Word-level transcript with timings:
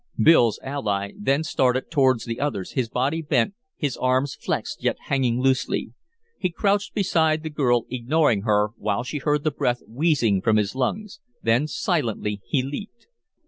Bill's 0.17 0.59
ally 0.63 1.11
then 1.15 1.43
started 1.43 1.91
towards 1.91 2.25
the 2.25 2.39
others, 2.39 2.71
his 2.71 2.89
body 2.89 3.21
bent, 3.21 3.53
his 3.77 3.95
arms 3.97 4.33
flexed 4.33 4.83
yet 4.83 4.97
hanging 4.99 5.39
loosely. 5.39 5.93
He 6.39 6.49
crouched 6.49 6.95
beside 6.95 7.43
the 7.43 7.51
girl, 7.51 7.85
ignoring 7.87 8.41
her, 8.41 8.69
while 8.77 9.03
she 9.03 9.19
heard 9.19 9.43
the 9.43 9.51
breath 9.51 9.83
wheezing 9.87 10.41
from 10.41 10.57
his 10.57 10.73
lungs; 10.73 11.19
then 11.43 11.67
silently 11.67 12.41
he 12.47 12.63
leaped. 12.63 13.05